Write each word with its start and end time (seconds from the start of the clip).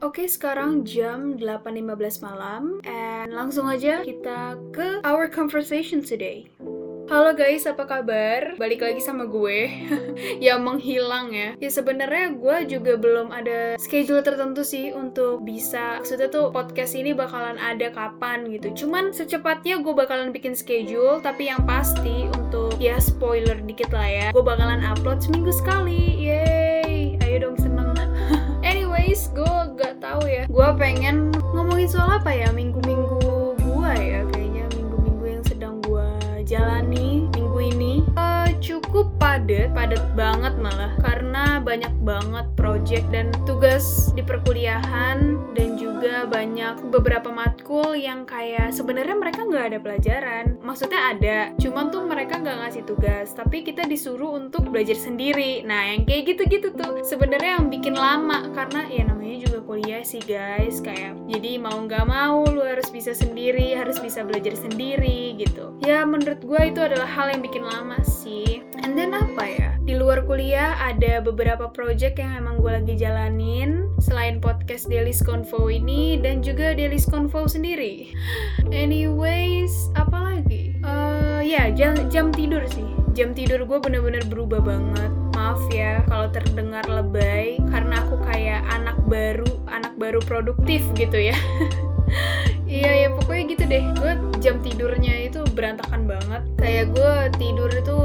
Oke, 0.00 0.24
sekarang 0.24 0.80
jam 0.88 1.36
8.15 1.36 2.24
malam 2.24 2.80
and 2.88 3.36
langsung 3.36 3.68
aja 3.68 4.00
kita 4.00 4.56
ke 4.72 5.04
our 5.04 5.28
conversation 5.28 6.00
today. 6.00 6.48
Halo 7.10 7.36
guys, 7.36 7.66
apa 7.66 7.90
kabar? 7.90 8.54
Balik 8.54 8.86
lagi 8.86 9.02
sama 9.02 9.26
gue 9.26 9.66
yang 10.46 10.62
menghilang 10.62 11.34
ya. 11.34 11.58
Ya 11.58 11.66
sebenarnya 11.66 12.32
gue 12.32 12.56
juga 12.70 12.96
belum 12.96 13.34
ada 13.34 13.76
schedule 13.82 14.22
tertentu 14.22 14.62
sih 14.62 14.94
untuk 14.94 15.42
bisa 15.42 15.98
maksudnya 15.98 16.30
tuh 16.30 16.54
podcast 16.54 16.94
ini 16.94 17.10
bakalan 17.10 17.58
ada 17.58 17.90
kapan 17.90 18.46
gitu. 18.48 18.86
Cuman 18.86 19.10
secepatnya 19.10 19.82
gue 19.82 19.90
bakalan 19.90 20.30
bikin 20.30 20.54
schedule, 20.54 21.18
tapi 21.18 21.50
yang 21.52 21.66
pasti 21.66 22.30
untuk 22.30 22.78
ya 22.78 22.96
spoiler 23.02 23.58
dikit 23.58 23.90
lah 23.90 24.06
ya. 24.06 24.26
Gue 24.30 24.46
bakalan 24.46 24.80
upload 24.80 25.18
seminggu 25.18 25.50
sekali. 25.50 26.14
Yeay, 26.20 26.29
Gue 30.60 30.76
pengen 30.76 31.32
ngomongin 31.56 31.88
soal 31.88 32.20
apa 32.20 32.36
ya 32.36 32.52
minggu-minggu 32.52 33.56
gue 33.64 33.92
ya 33.96 34.20
kayaknya 34.28 34.68
minggu-minggu 34.76 35.24
yang 35.24 35.40
sedang 35.48 35.80
gue 35.80 36.04
jalani 36.44 37.32
minggu 37.32 37.58
ini. 37.64 38.04
Uh, 38.12 38.44
cukup 38.60 39.08
padat, 39.16 39.72
padat 39.72 40.04
banget 40.12 40.52
malah 40.60 40.92
karena 41.00 41.64
banyak 41.64 41.88
banget 42.04 42.44
project 42.60 43.08
dan 43.08 43.32
tugas 43.48 44.12
di 44.12 44.20
perkuliahan 44.20 45.40
dan 45.56 45.69
juga 46.00 46.24
banyak 46.24 46.88
beberapa 46.88 47.28
matkul 47.28 47.92
yang 47.92 48.24
kayak 48.24 48.72
sebenarnya 48.72 49.20
mereka 49.20 49.44
nggak 49.44 49.64
ada 49.68 49.78
pelajaran. 49.84 50.56
Maksudnya 50.64 51.00
ada, 51.12 51.38
cuman 51.60 51.92
tuh 51.92 52.08
mereka 52.08 52.40
nggak 52.40 52.56
ngasih 52.56 52.88
tugas, 52.88 53.36
tapi 53.36 53.60
kita 53.60 53.84
disuruh 53.84 54.32
untuk 54.32 54.72
belajar 54.72 54.96
sendiri. 54.96 55.60
Nah, 55.60 55.92
yang 55.92 56.08
kayak 56.08 56.32
gitu-gitu 56.32 56.72
tuh 56.72 57.04
sebenarnya 57.04 57.60
yang 57.60 57.68
bikin 57.68 58.00
lama 58.00 58.48
karena 58.56 58.88
ya 58.88 59.04
namanya 59.04 59.44
juga 59.44 59.60
kuliah 59.60 60.00
sih 60.00 60.24
guys, 60.24 60.80
kayak 60.80 61.20
jadi 61.28 61.60
mau 61.60 61.76
nggak 61.84 62.08
mau 62.08 62.48
lu 62.48 62.64
harus 62.64 62.88
bisa 62.88 63.12
sendiri, 63.12 63.76
harus 63.76 64.00
bisa 64.00 64.24
belajar 64.24 64.56
sendiri 64.56 65.36
gitu. 65.36 65.76
Ya 65.84 66.08
menurut 66.08 66.40
gue 66.40 66.60
itu 66.64 66.80
adalah 66.80 67.12
hal 67.12 67.28
yang 67.28 67.44
bikin 67.44 67.60
lama 67.60 68.00
sih. 68.08 68.64
And 68.80 68.96
then 68.96 69.12
apa 69.12 69.39
kuliah 70.30 70.78
ada 70.78 71.18
beberapa 71.18 71.74
project 71.74 72.22
yang 72.22 72.38
emang 72.38 72.62
gue 72.62 72.70
lagi 72.70 72.94
jalanin 72.94 73.90
selain 73.98 74.38
podcast 74.38 74.86
Daily's 74.86 75.18
Convo 75.26 75.66
ini 75.66 76.22
dan 76.22 76.38
juga 76.38 76.70
Daily's 76.70 77.02
Convo 77.02 77.50
sendiri. 77.50 78.14
Anyways, 78.70 79.90
apa 79.98 80.14
lagi? 80.14 80.78
Uh, 80.86 81.42
ya 81.42 81.74
jam, 81.74 81.98
jam 82.14 82.30
tidur 82.30 82.62
sih. 82.70 82.86
Jam 83.10 83.34
tidur 83.34 83.66
gue 83.66 83.82
bener-bener 83.82 84.22
berubah 84.30 84.62
banget. 84.62 85.10
Maaf 85.34 85.66
ya 85.74 86.06
kalau 86.06 86.30
terdengar 86.30 86.86
lebay 86.86 87.58
karena 87.66 87.98
aku 87.98 88.22
kayak 88.22 88.62
anak 88.70 89.02
baru, 89.10 89.50
anak 89.66 89.98
baru 89.98 90.22
produktif 90.22 90.86
gitu 90.94 91.18
ya. 91.18 91.34
Iya 92.70 92.90
ya 93.06 93.08
pokoknya 93.18 93.44
gitu 93.50 93.64
deh 93.66 93.84
Gue 93.98 94.12
jam 94.38 94.62
tidurnya 94.62 95.26
itu 95.26 95.42
berantakan 95.58 96.06
banget 96.06 96.42
Kayak 96.54 96.84
gue 96.94 97.14
tidur 97.38 97.70
itu 97.70 97.98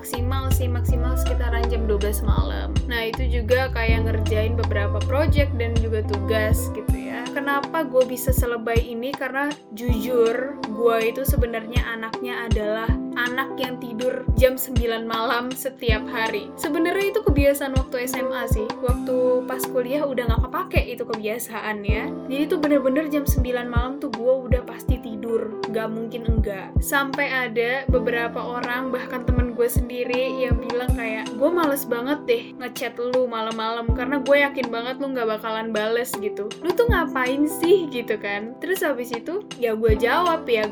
maksimal 0.00 0.48
sih 0.48 0.64
Maksimal 0.64 1.12
sekitaran 1.20 1.68
jam 1.68 1.84
12 1.84 2.24
malam 2.24 2.72
Nah 2.88 3.12
itu 3.12 3.28
juga 3.28 3.68
kayak 3.68 4.08
ngerjain 4.08 4.56
beberapa 4.56 4.96
project 5.04 5.52
dan 5.60 5.76
juga 5.76 6.00
tugas 6.08 6.72
gitu 6.72 6.96
ya 6.96 7.20
Kenapa 7.30 7.86
gue 7.86 8.02
bisa 8.10 8.34
selebay 8.34 8.80
ini? 8.90 9.14
Karena 9.14 9.52
jujur 9.70 10.58
gue 10.66 10.96
itu 11.04 11.22
sebenarnya 11.22 11.84
anaknya 11.86 12.50
adalah 12.50 12.90
anak 13.16 13.56
yang 13.58 13.78
tidur 13.82 14.22
jam 14.38 14.54
9 14.54 15.06
malam 15.06 15.50
setiap 15.52 16.04
hari. 16.08 16.48
Sebenarnya 16.56 17.12
itu 17.12 17.20
kebiasaan 17.20 17.76
waktu 17.76 18.06
SMA 18.08 18.42
sih. 18.50 18.68
Waktu 18.80 19.44
pas 19.44 19.62
kuliah 19.68 20.04
udah 20.06 20.24
gak 20.30 20.42
kepake 20.48 20.80
itu 20.96 21.02
kebiasaan 21.06 21.82
ya. 21.84 22.08
Jadi 22.30 22.42
tuh 22.48 22.58
bener-bener 22.58 23.06
jam 23.12 23.24
9 23.24 23.42
malam 23.68 24.00
tuh 24.00 24.10
gue 24.12 24.34
udah 24.50 24.62
pasti 24.64 24.98
tidur. 25.00 25.60
Gak 25.70 25.88
mungkin 25.92 26.26
enggak. 26.26 26.72
Sampai 26.80 27.28
ada 27.28 27.84
beberapa 27.86 28.40
orang, 28.40 28.90
bahkan 28.90 29.22
temen 29.22 29.52
gue 29.54 29.68
sendiri 29.68 30.40
yang 30.40 30.56
bilang 30.56 30.90
kayak, 30.96 31.28
gue 31.36 31.50
males 31.52 31.84
banget 31.84 32.18
deh 32.24 32.44
ngechat 32.58 32.96
lu 32.96 33.28
malam-malam. 33.28 33.86
Karena 33.92 34.18
gue 34.20 34.36
yakin 34.40 34.68
banget 34.72 34.96
lu 34.98 35.12
gak 35.12 35.28
bakalan 35.28 35.70
bales 35.70 36.10
gitu. 36.18 36.48
Lu 36.64 36.72
tuh 36.72 36.88
ngapain 36.88 37.44
sih 37.60 37.86
gitu 37.92 38.16
kan? 38.16 38.56
Terus 38.58 38.80
habis 38.80 39.12
itu, 39.12 39.44
ya 39.60 39.76
gue 39.76 39.92
jawab 40.00 40.48
ya, 40.48 40.64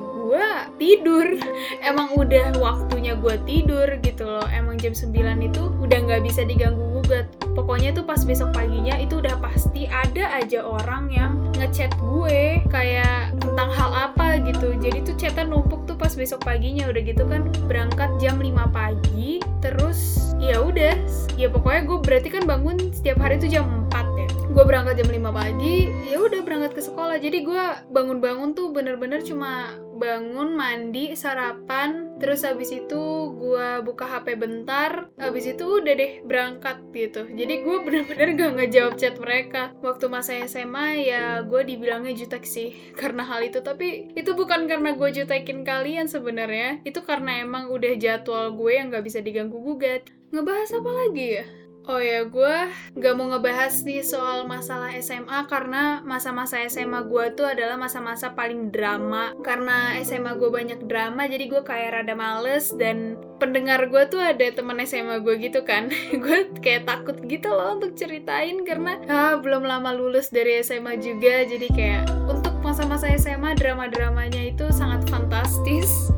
tidur. 0.81 1.37
Emang 1.81 2.15
udah 2.17 2.29
udah 2.29 2.55
waktunya 2.61 3.17
gue 3.17 3.41
tidur 3.49 3.89
gitu 4.05 4.29
loh. 4.29 4.45
Emang 4.53 4.77
jam 4.77 4.93
9 4.93 5.11
itu 5.43 5.63
udah 5.81 5.99
nggak 6.07 6.23
bisa 6.23 6.45
diganggu 6.45 7.01
gugat. 7.01 7.27
Pokoknya 7.57 7.91
tuh 7.97 8.05
pas 8.05 8.21
besok 8.23 8.53
paginya 8.53 8.95
itu 9.01 9.19
udah 9.19 9.41
pasti 9.41 9.89
ada 9.89 10.29
aja 10.37 10.63
orang 10.63 11.11
yang 11.11 11.33
ngechat 11.57 11.91
gue 11.99 12.63
kayak 12.69 13.35
tentang 13.41 13.73
hal 13.73 14.13
apa 14.13 14.39
gitu. 14.45 14.77
Jadi 14.77 15.09
tuh 15.09 15.17
chatan 15.17 15.51
numpuk 15.51 15.89
tuh 15.89 15.97
pas 15.97 16.13
besok 16.13 16.45
paginya 16.45 16.87
udah 16.93 17.03
gitu 17.03 17.25
kan 17.27 17.49
berangkat 17.67 18.13
jam 18.23 18.39
5 18.39 18.55
pagi 18.71 19.43
terus 19.65 20.31
ya 20.39 20.61
udah. 20.63 20.95
Ya 21.35 21.49
pokoknya 21.51 21.83
gue 21.89 21.99
berarti 22.05 22.29
kan 22.29 22.45
bangun 22.45 22.93
setiap 22.95 23.19
hari 23.25 23.41
tuh 23.41 23.51
jam 23.51 23.89
4 23.91 24.21
ya. 24.21 24.29
Gue 24.53 24.65
berangkat 24.69 25.01
jam 25.03 25.09
5 25.11 25.33
pagi 25.33 25.91
ya 26.07 26.21
udah 26.21 26.41
berangkat 26.45 26.77
ke 26.77 26.83
sekolah. 26.85 27.17
Jadi 27.19 27.41
gue 27.43 27.65
bangun-bangun 27.89 28.53
tuh 28.53 28.71
bener-bener 28.71 29.25
cuma 29.25 29.75
bangun 29.99 30.55
mandi 30.55 31.13
sarapan. 31.13 32.15
Terus 32.19 32.43
habis 32.47 32.71
itu 32.71 33.35
gue 33.35 33.83
buka 33.83 34.07
hp 34.07 34.39
bentar. 34.39 35.11
Habis 35.19 35.55
itu 35.55 35.83
udah 35.83 35.95
deh 35.95 36.13
berangkat 36.25 36.79
gitu. 36.95 37.27
Jadi 37.27 37.55
gue 37.67 37.77
bener-bener 37.85 38.29
gak 38.39 38.53
ngejawab 38.59 38.95
chat 38.97 39.15
mereka. 39.19 39.75
Waktu 39.83 40.07
masa 40.07 40.39
SMA 40.47 41.05
ya 41.05 41.43
gue 41.43 41.61
dibilangnya 41.67 42.15
jutek 42.15 42.47
sih 42.47 42.75
karena 43.01 43.27
hal 43.27 43.45
itu. 43.45 43.61
Tapi 43.61 44.15
itu 44.15 44.33
bukan 44.33 44.71
karena 44.71 44.95
gue 44.95 45.09
jutekin 45.11 45.67
kalian 45.67 46.07
sebenarnya. 46.07 46.81
Itu 46.87 47.05
karena 47.05 47.43
emang 47.45 47.69
udah 47.69 47.99
jadwal 47.99 48.55
gue 48.55 48.73
yang 48.73 48.95
gak 48.95 49.05
bisa 49.05 49.19
diganggu 49.21 49.59
gugat. 49.59 50.09
Ngebahas 50.31 50.71
apa 50.77 50.91
lagi 50.93 51.29
ya 51.41 51.68
Oh 51.89 51.97
ya, 51.97 52.21
gue 52.29 52.57
gak 53.01 53.15
mau 53.17 53.33
ngebahas 53.33 53.81
nih 53.81 54.05
soal 54.05 54.45
masalah 54.45 54.93
SMA 55.01 55.49
karena 55.49 56.05
masa-masa 56.05 56.61
SMA 56.69 57.01
gue 57.09 57.33
tuh 57.33 57.49
adalah 57.49 57.81
masa-masa 57.81 58.37
paling 58.37 58.69
drama. 58.69 59.33
Karena 59.41 59.97
SMA 60.05 60.37
gue 60.37 60.53
banyak 60.53 60.85
drama, 60.85 61.25
jadi 61.25 61.49
gue 61.49 61.65
kayak 61.65 61.97
rada 61.97 62.13
males 62.13 62.77
dan 62.77 63.17
pendengar 63.41 63.89
gue 63.89 64.05
tuh 64.05 64.21
ada 64.21 64.53
temen 64.53 64.77
SMA 64.85 65.25
gue 65.25 65.41
gitu 65.41 65.65
kan. 65.65 65.89
gue 66.29 66.53
kayak 66.61 66.85
takut 66.85 67.17
gitu 67.25 67.49
loh 67.49 67.81
untuk 67.81 67.97
ceritain 67.97 68.69
karena 68.69 69.01
ah, 69.09 69.41
belum 69.41 69.65
lama 69.65 69.89
lulus 69.97 70.29
dari 70.29 70.61
SMA 70.61 71.01
juga, 71.01 71.49
jadi 71.49 71.69
kayak 71.73 72.05
untuk 72.29 72.53
masa-masa 72.61 73.09
SMA 73.17 73.57
drama-dramanya 73.57 74.45
itu 74.45 74.69
sangat 74.77 75.09
fantastis. 75.09 76.13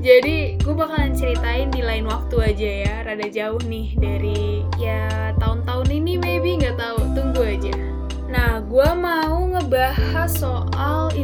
Jadi 0.00 0.60
gue 0.62 0.74
bakalan 0.74 1.16
ceritain 1.16 1.70
di 1.72 1.82
lain 1.82 2.06
waktu 2.06 2.36
aja 2.54 2.70
ya, 2.86 2.94
rada 3.02 3.26
jauh 3.26 3.62
nih 3.66 3.98
dari 3.98 4.62
ya 4.78 5.34
tahun-tahun 5.40 5.88
ini 5.90 6.18
maybe 6.20 6.58
nggak 6.62 6.78
tahu, 6.78 7.00
tunggu 7.16 7.42
aja. 7.42 7.74
Nah, 8.26 8.58
gue 8.62 8.90
mau 8.98 9.46
ngebahas 9.50 10.30
soal 10.30 11.14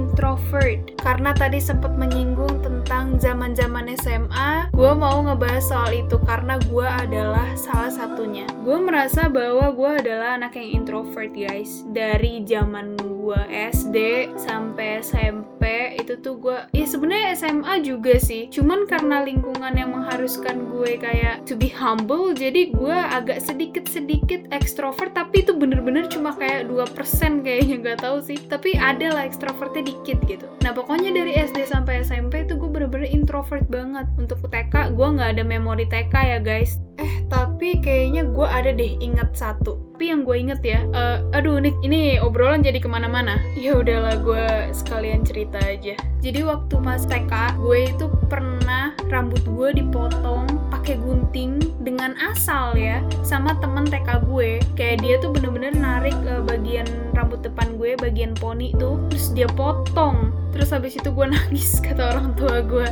introvert 0.53 1.01
karena 1.01 1.33
tadi 1.33 1.59
sempat 1.59 1.97
menyinggung 1.97 2.61
tentang 2.61 3.17
zaman-zaman 3.17 3.89
SMA. 3.97 4.69
Gue 4.77 4.93
mau 4.93 5.25
ngebahas 5.25 5.65
soal 5.65 6.05
itu 6.05 6.21
karena 6.29 6.61
gue 6.69 6.85
adalah 6.85 7.57
salah 7.57 7.89
satunya. 7.89 8.45
Gue 8.61 8.77
merasa 8.77 9.33
bahwa 9.33 9.73
gue 9.73 9.91
adalah 10.05 10.37
anak 10.37 10.61
yang 10.61 10.85
introvert 10.85 11.33
guys 11.33 11.89
dari 11.89 12.45
zaman 12.45 13.01
gue 13.23 13.41
SD 13.49 13.97
sampai 14.35 14.99
SMP 14.99 15.95
itu 15.95 16.19
tuh 16.19 16.43
gue 16.43 16.59
ya 16.75 16.83
sebenarnya 16.83 17.39
SMA 17.39 17.79
juga 17.87 18.19
sih 18.19 18.51
cuman 18.51 18.91
karena 18.91 19.23
lingkungan 19.23 19.71
yang 19.79 19.95
mengharuskan 19.95 20.67
gue 20.75 20.99
kayak 20.99 21.47
to 21.47 21.55
be 21.55 21.71
humble 21.71 22.35
jadi 22.35 22.75
gue 22.75 22.99
agak 23.15 23.39
sedikit 23.39 23.87
sedikit 23.87 24.43
ekstrovert 24.51 25.15
tapi 25.15 25.47
itu 25.47 25.55
bener-bener 25.55 26.11
cuma 26.11 26.35
kayak 26.35 26.67
2% 26.67 27.47
kayaknya 27.47 27.77
nggak 27.79 28.03
tahu 28.03 28.19
sih 28.19 28.43
tapi 28.51 28.75
ada 28.75 29.15
lah 29.15 29.23
ekstrovertnya 29.23 29.87
dikit 29.87 30.19
gitu 30.27 30.42
nah 30.63 30.71
pokoknya 30.71 31.11
dari 31.11 31.35
SD 31.35 31.67
sampai 31.67 32.07
SMP 32.07 32.47
itu 32.47 32.55
gue 32.55 32.71
bener-bener 32.71 33.11
introvert 33.11 33.67
banget. 33.67 34.07
Untuk 34.15 34.39
TK 34.47 34.95
gue 34.95 35.09
nggak 35.19 35.31
ada 35.39 35.43
memori 35.43 35.85
TK 35.91 36.15
ya 36.15 36.39
guys. 36.39 36.79
Eh 37.03 37.25
tapi 37.27 37.83
kayaknya 37.83 38.29
gue 38.29 38.47
ada 38.47 38.71
deh 38.71 38.95
ingat 39.03 39.35
satu. 39.35 39.79
Tapi 39.93 40.11
yang 40.11 40.27
gue 40.27 40.35
inget 40.35 40.61
ya 40.67 40.83
uh, 40.99 41.23
aduh 41.31 41.63
nih 41.63 41.75
ini 41.87 42.01
obrolan 42.19 42.63
jadi 42.63 42.83
ke 42.83 42.89
mana-mana. 42.91 43.39
Ya 43.55 43.79
udahlah 43.79 44.19
gue 44.19 44.47
sekalian 44.75 45.23
cerita 45.23 45.63
aja. 45.63 45.95
Jadi 46.23 46.41
waktu 46.43 46.75
pas 46.83 47.03
TK 47.07 47.63
gue 47.63 47.79
itu 47.91 48.07
pernah 48.27 48.95
rambut 49.11 49.43
gue 49.47 49.83
dipotong 49.83 50.47
pakai 50.71 50.99
gunting 50.99 51.63
dengan 51.87 52.19
asal 52.19 52.75
ya 52.75 52.99
sama 53.23 53.55
temen 53.63 53.87
TK 53.87 54.27
gue 54.27 54.59
kayak 54.75 54.99
dia 55.03 55.19
tuh 55.23 55.31
bener-bener 55.31 55.75
narik 55.79 56.17
uh, 56.27 56.43
bagian 56.43 56.87
rambut 57.23 57.39
depan 57.47 57.79
gue 57.79 57.95
bagian 58.03 58.35
poni 58.35 58.75
tuh 58.75 58.99
terus 59.07 59.31
dia 59.31 59.47
potong. 59.55 60.35
Terus 60.53 60.69
habis 60.75 60.99
itu 60.99 61.09
gue 61.09 61.27
nangis 61.39 61.79
kata 61.79 62.13
orang 62.13 62.35
tua 62.35 62.61
gue 62.61 62.91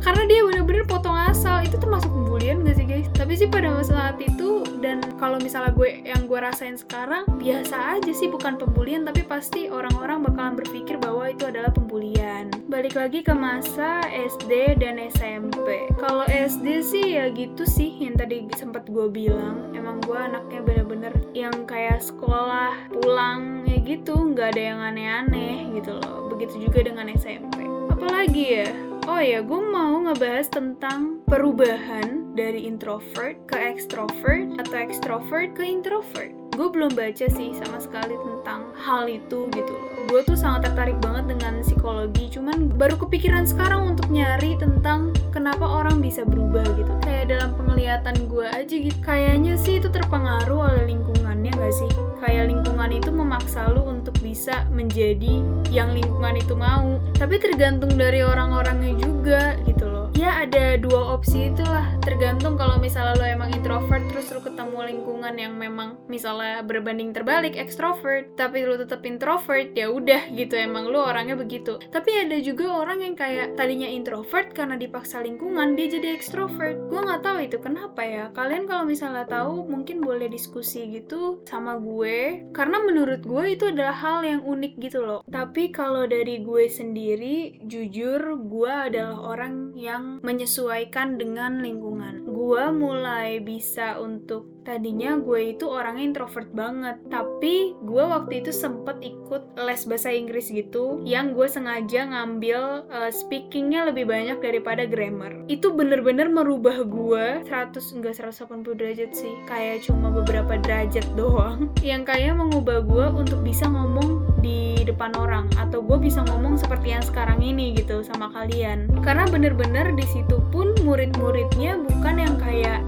karena 0.00 0.22
dia 0.30 0.40
bener-bener 0.46 0.84
potong 0.88 1.18
asal 1.18 1.60
itu 1.66 1.76
termasuk 1.76 2.08
pembulian 2.08 2.64
gak 2.64 2.80
sih 2.80 2.86
guys? 2.88 3.06
Tapi 3.12 3.32
sih 3.36 3.48
pada 3.50 3.78
saat 3.84 4.16
itu 4.22 4.64
dan 4.80 5.04
kalau 5.20 5.36
misalnya 5.36 5.74
gue 5.76 6.02
yang 6.06 6.24
gue 6.24 6.38
rasain 6.40 6.78
sekarang 6.78 7.28
biasa 7.36 8.00
aja 8.00 8.12
sih 8.14 8.30
bukan 8.30 8.56
pembulian 8.56 9.04
tapi 9.04 9.26
pasti 9.26 9.68
orang-orang 9.68 10.24
bakalan 10.24 10.54
berpikir 10.56 10.96
bahwa 10.96 11.28
itu 11.28 11.44
adalah 11.46 11.74
pembulian. 11.74 12.48
Balik 12.70 12.96
lagi 12.96 13.20
ke 13.22 13.34
masa 13.34 14.02
SD 14.10 14.80
dan 14.80 14.96
SMP 14.98 15.90
kalau 16.00 16.24
SD 16.26 16.82
sih 16.86 17.18
ya 17.18 17.28
gitu 17.34 17.66
sih 17.66 17.92
yang 18.00 18.16
tadi 18.16 18.46
sempat 18.56 18.88
gue 18.88 19.06
bilang 19.10 19.75
gue 20.06 20.14
anaknya 20.14 20.62
bener-bener 20.62 21.14
yang 21.34 21.66
kayak 21.66 21.98
sekolah 21.98 22.78
pulang 22.94 23.66
ya 23.66 23.82
gitu 23.82 24.14
nggak 24.14 24.54
ada 24.54 24.62
yang 24.62 24.80
aneh-aneh 24.80 25.74
gitu 25.74 25.98
loh. 25.98 26.30
Begitu 26.30 26.70
juga 26.70 26.86
dengan 26.86 27.10
SMP 27.10 27.66
apalagi 27.96 28.44
ya? 28.60 28.68
Oh 29.08 29.22
ya, 29.22 29.40
gue 29.40 29.62
mau 29.72 29.96
ngebahas 30.04 30.52
tentang 30.52 31.24
perubahan 31.24 32.36
dari 32.36 32.68
introvert 32.68 33.40
ke 33.48 33.56
extrovert 33.56 34.60
atau 34.60 34.76
extrovert 34.76 35.56
ke 35.56 35.64
introvert. 35.64 36.35
Gue 36.56 36.72
belum 36.72 36.96
baca 36.96 37.28
sih 37.28 37.52
sama 37.52 37.76
sekali 37.76 38.16
tentang 38.16 38.72
hal 38.80 39.04
itu 39.12 39.44
gitu. 39.52 39.76
Gue 40.08 40.24
tuh 40.24 40.40
sangat 40.40 40.72
tertarik 40.72 40.96
banget 41.04 41.36
dengan 41.36 41.60
psikologi, 41.60 42.32
cuman 42.32 42.72
baru 42.80 42.96
kepikiran 42.96 43.44
sekarang 43.44 43.92
untuk 43.92 44.08
nyari 44.08 44.56
tentang 44.56 45.12
kenapa 45.36 45.68
orang 45.68 46.00
bisa 46.00 46.24
berubah 46.24 46.64
gitu. 46.80 46.88
Kayak 47.04 47.28
dalam 47.28 47.52
penglihatan 47.60 48.16
gue 48.32 48.48
aja 48.48 48.72
gitu. 48.72 48.96
Kayaknya 49.04 49.60
sih 49.60 49.84
itu 49.84 49.92
terpengaruh 49.92 50.72
oleh 50.72 50.96
lingkungannya 50.96 51.52
gak 51.52 51.74
sih? 51.76 51.92
Kayak 52.24 52.48
lingkungan 52.48 52.88
itu 52.88 53.10
memaksa 53.12 53.68
lu 53.68 53.84
untuk 53.84 54.16
bisa 54.24 54.64
menjadi 54.72 55.44
yang 55.68 55.92
lingkungan 55.92 56.40
itu 56.40 56.56
mau. 56.56 56.96
Tapi 57.20 57.36
tergantung 57.36 58.00
dari 58.00 58.24
orang-orangnya 58.24 58.96
juga 58.96 59.60
gitu 59.68 59.84
loh 59.84 59.95
ya 60.16 60.48
ada 60.48 60.80
dua 60.80 61.20
opsi 61.20 61.52
itulah. 61.52 61.84
Tergantung 62.00 62.56
kalau 62.56 62.80
misalnya 62.80 63.20
lo 63.20 63.24
emang 63.28 63.52
introvert 63.52 64.00
terus 64.08 64.32
lo 64.32 64.40
ketemu 64.40 64.88
lingkungan 64.88 65.34
yang 65.36 65.52
memang 65.60 66.00
misalnya 66.08 66.64
berbanding 66.64 67.12
terbalik 67.12 67.52
extrovert 67.52 68.32
tapi 68.32 68.64
lo 68.64 68.80
tetap 68.80 69.04
introvert 69.04 69.76
ya 69.76 69.92
udah 69.92 70.32
gitu. 70.32 70.56
Emang 70.56 70.88
lo 70.88 71.04
orangnya 71.04 71.36
begitu. 71.36 71.76
Tapi 71.92 72.24
ada 72.24 72.40
juga 72.40 72.80
orang 72.80 73.04
yang 73.04 73.12
kayak 73.12 73.60
tadinya 73.60 73.84
introvert 73.84 74.56
karena 74.56 74.80
dipaksa 74.80 75.20
lingkungan 75.20 75.76
dia 75.76 75.92
jadi 75.92 76.16
extrovert. 76.16 76.80
Gue 76.88 77.00
nggak 77.04 77.20
tahu 77.20 77.38
itu 77.44 77.60
kenapa 77.60 78.00
ya. 78.00 78.24
Kalian 78.32 78.64
kalau 78.64 78.88
misalnya 78.88 79.28
tahu 79.28 79.68
mungkin 79.68 80.00
boleh 80.00 80.32
diskusi 80.32 80.88
gitu 80.96 81.44
sama 81.44 81.76
gue. 81.76 82.48
Karena 82.56 82.80
menurut 82.80 83.20
gue 83.20 83.52
itu 83.52 83.68
adalah 83.68 83.92
hal 83.92 84.24
yang 84.24 84.40
unik 84.40 84.72
gitu 84.80 85.04
loh. 85.04 85.20
Tapi 85.28 85.68
kalau 85.68 86.08
dari 86.08 86.40
gue 86.40 86.64
sendiri 86.72 87.60
jujur 87.68 88.40
gue 88.40 88.72
adalah 88.72 89.20
orang 89.20 89.76
yang 89.76 90.05
menyesuaikan 90.24 91.20
dengan 91.20 91.60
lingkungan. 91.60 92.24
Gue 92.26 92.64
mulai 92.72 93.38
bisa 93.44 94.00
untuk 94.00 94.55
tadinya 94.66 95.14
gue 95.22 95.54
itu 95.54 95.70
orangnya 95.70 96.02
introvert 96.10 96.50
banget 96.50 96.98
tapi 97.06 97.78
gue 97.86 98.02
waktu 98.02 98.42
itu 98.42 98.50
sempet 98.50 98.98
ikut 98.98 99.54
les 99.62 99.86
bahasa 99.86 100.10
Inggris 100.10 100.50
gitu 100.50 100.98
yang 101.06 101.38
gue 101.38 101.46
sengaja 101.46 102.10
ngambil 102.10 102.90
uh, 102.90 103.10
speakingnya 103.14 103.86
lebih 103.86 104.10
banyak 104.10 104.42
daripada 104.42 104.82
grammar. 104.90 105.46
Itu 105.46 105.70
bener-bener 105.70 106.26
merubah 106.26 106.82
gue 106.82 107.46
100 107.46 107.78
enggak 107.94 108.18
180 108.18 108.66
derajat 108.74 109.10
sih 109.14 109.34
kayak 109.46 109.86
cuma 109.86 110.10
beberapa 110.10 110.58
derajat 110.58 111.06
doang 111.14 111.70
yang 111.86 112.02
kayak 112.02 112.34
mengubah 112.34 112.82
gue 112.82 113.06
untuk 113.22 113.46
bisa 113.46 113.70
ngomong 113.70 114.26
di 114.42 114.82
depan 114.82 115.14
orang 115.18 115.46
atau 115.58 115.82
gue 115.82 115.98
bisa 115.98 116.22
ngomong 116.26 116.54
seperti 116.58 116.94
yang 116.94 117.04
sekarang 117.06 117.38
ini 117.42 117.74
gitu 117.74 118.02
sama 118.02 118.30
kalian. 118.34 118.90
Karena 119.02 119.26
bener-bener 119.30 119.94
di 119.94 120.06
situ 120.06 120.42
pun 120.50 120.74
murid-muridnya 120.82 121.78
bukan 121.82 122.16
yang 122.18 122.34
kayak 122.38 122.82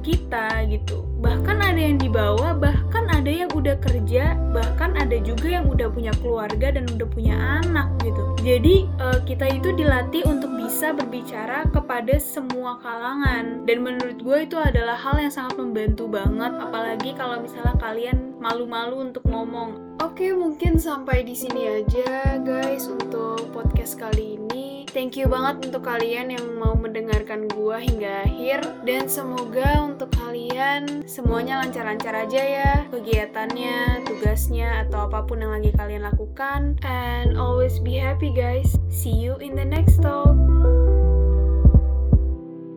kita 0.00 0.64
gitu. 0.72 1.04
Bahkan 1.20 1.58
ada 1.60 1.76
yang 1.76 2.00
dibawa 2.00 2.56
bahkan 2.56 3.11
ada 3.12 3.30
yang 3.30 3.50
udah 3.52 3.76
kerja 3.78 4.34
bahkan 4.50 4.96
ada 4.96 5.20
juga 5.20 5.60
yang 5.60 5.68
udah 5.68 5.92
punya 5.92 6.10
keluarga 6.18 6.72
dan 6.74 6.88
udah 6.88 7.08
punya 7.08 7.36
anak 7.60 7.92
gitu. 8.02 8.22
Jadi 8.42 8.90
uh, 8.98 9.20
kita 9.22 9.46
itu 9.52 9.70
dilatih 9.76 10.26
untuk 10.26 10.50
bisa 10.58 10.90
berbicara 10.90 11.68
kepada 11.70 12.18
semua 12.18 12.82
kalangan. 12.82 13.62
Dan 13.68 13.86
menurut 13.86 14.18
gue 14.18 14.38
itu 14.48 14.58
adalah 14.58 14.98
hal 14.98 15.22
yang 15.22 15.30
sangat 15.30 15.54
membantu 15.60 16.10
banget 16.10 16.50
apalagi 16.58 17.14
kalau 17.14 17.38
misalnya 17.38 17.78
kalian 17.78 18.34
malu-malu 18.42 19.06
untuk 19.12 19.22
ngomong. 19.30 19.78
Oke 20.02 20.34
mungkin 20.34 20.82
sampai 20.82 21.22
di 21.22 21.38
sini 21.38 21.84
aja 21.84 22.42
guys 22.42 22.90
untuk 22.90 23.46
podcast 23.54 24.00
kali 24.00 24.40
ini. 24.40 24.82
Thank 24.92 25.16
you 25.16 25.24
banget 25.24 25.72
untuk 25.72 25.88
kalian 25.88 26.36
yang 26.36 26.46
mau 26.60 26.76
mendengarkan 26.76 27.48
gue 27.48 27.76
hingga 27.80 28.28
akhir. 28.28 28.60
Dan 28.84 29.08
semoga 29.08 29.80
untuk 29.88 30.12
kalian 30.12 31.08
semuanya 31.08 31.64
lancar-lancar 31.64 32.12
aja 32.12 32.42
ya 32.44 32.72
kegiatannya, 33.02 34.06
tugasnya 34.06 34.86
atau 34.86 35.10
apa 35.10 35.26
pun 35.26 35.42
yang 35.42 35.50
lagi 35.50 35.74
kalian 35.74 36.06
lakukan 36.06 36.78
and 36.86 37.34
always 37.34 37.82
be 37.82 37.98
happy 37.98 38.30
guys. 38.30 38.78
See 38.94 39.10
you 39.10 39.34
in 39.42 39.58
the 39.58 39.66
next 39.66 39.98
talk. 39.98 40.38